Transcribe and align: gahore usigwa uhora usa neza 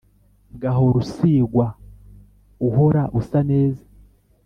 gahore 0.61 0.95
usigwa 1.01 1.67
uhora 2.67 3.03
usa 3.19 3.39
neza 3.49 3.83